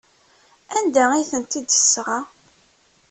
[0.77, 2.19] Anda ay tent-id-tesɣa?